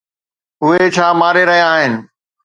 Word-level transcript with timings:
اهي 0.63 0.83
ڇا 0.95 1.07
ماري 1.19 1.43
رهيا 1.49 1.67
آهن؟ 1.77 1.93